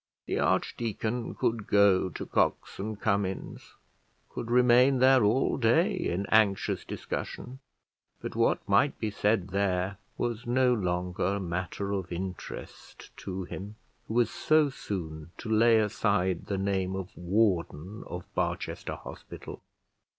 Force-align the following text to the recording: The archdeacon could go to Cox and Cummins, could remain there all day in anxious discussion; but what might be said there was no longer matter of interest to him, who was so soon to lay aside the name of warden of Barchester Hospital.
The 0.25 0.39
archdeacon 0.39 1.35
could 1.35 1.67
go 1.67 2.09
to 2.09 2.25
Cox 2.25 2.79
and 2.79 2.99
Cummins, 2.99 3.75
could 4.29 4.49
remain 4.49 4.97
there 4.97 5.23
all 5.23 5.57
day 5.57 5.93
in 5.95 6.25
anxious 6.31 6.83
discussion; 6.83 7.59
but 8.19 8.35
what 8.35 8.67
might 8.67 8.97
be 8.97 9.11
said 9.11 9.49
there 9.49 9.99
was 10.17 10.47
no 10.47 10.73
longer 10.73 11.39
matter 11.39 11.91
of 11.91 12.11
interest 12.11 13.15
to 13.17 13.43
him, 13.43 13.75
who 14.07 14.15
was 14.15 14.31
so 14.31 14.71
soon 14.71 15.29
to 15.37 15.49
lay 15.49 15.77
aside 15.77 16.47
the 16.47 16.57
name 16.57 16.95
of 16.95 17.15
warden 17.15 18.03
of 18.07 18.25
Barchester 18.33 18.95
Hospital. 18.95 19.61